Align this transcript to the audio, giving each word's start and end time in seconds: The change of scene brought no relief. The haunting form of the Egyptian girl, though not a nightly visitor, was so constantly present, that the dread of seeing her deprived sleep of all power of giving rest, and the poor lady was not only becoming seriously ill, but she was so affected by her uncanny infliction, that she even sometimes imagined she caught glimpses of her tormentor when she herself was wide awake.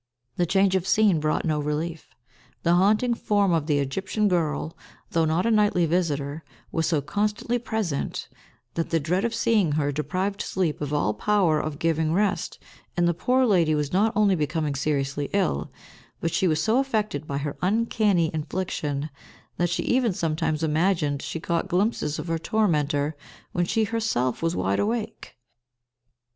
The 0.35 0.47
change 0.47 0.75
of 0.75 0.87
scene 0.87 1.19
brought 1.19 1.45
no 1.45 1.59
relief. 1.59 2.15
The 2.63 2.73
haunting 2.73 3.13
form 3.13 3.53
of 3.53 3.67
the 3.67 3.77
Egyptian 3.77 4.27
girl, 4.27 4.75
though 5.11 5.25
not 5.25 5.45
a 5.45 5.51
nightly 5.51 5.85
visitor, 5.85 6.43
was 6.71 6.87
so 6.87 7.01
constantly 7.01 7.59
present, 7.59 8.27
that 8.73 8.89
the 8.89 8.99
dread 8.99 9.23
of 9.25 9.35
seeing 9.35 9.73
her 9.73 9.91
deprived 9.91 10.41
sleep 10.41 10.81
of 10.81 10.91
all 10.91 11.13
power 11.13 11.59
of 11.59 11.77
giving 11.77 12.13
rest, 12.15 12.57
and 12.97 13.07
the 13.07 13.13
poor 13.13 13.45
lady 13.45 13.75
was 13.75 13.93
not 13.93 14.11
only 14.15 14.33
becoming 14.33 14.73
seriously 14.73 15.29
ill, 15.33 15.71
but 16.19 16.33
she 16.33 16.47
was 16.47 16.59
so 16.59 16.79
affected 16.79 17.27
by 17.27 17.37
her 17.37 17.55
uncanny 17.61 18.31
infliction, 18.33 19.11
that 19.57 19.69
she 19.69 19.83
even 19.83 20.13
sometimes 20.13 20.63
imagined 20.63 21.21
she 21.21 21.39
caught 21.39 21.67
glimpses 21.69 22.17
of 22.17 22.25
her 22.27 22.39
tormentor 22.39 23.15
when 23.51 23.65
she 23.65 23.83
herself 23.83 24.41
was 24.41 24.55
wide 24.55 24.79
awake. 24.79 25.37